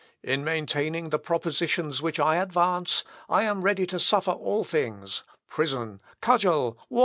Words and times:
In 0.23 0.43
maintaining 0.43 1.09
the 1.11 1.19
propositions 1.19 2.01
which 2.01 2.19
I 2.19 2.37
advance, 2.37 3.03
I 3.29 3.43
am 3.43 3.61
ready 3.61 3.85
to 3.85 3.99
suffer 3.99 4.31
all 4.31 4.63
things, 4.63 5.21
prison, 5.47 5.99
cudgel, 6.21 6.75
water, 6.75 6.79
and 6.79 6.89
fire." 6.89 6.99